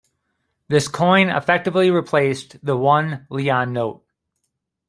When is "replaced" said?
1.91-2.57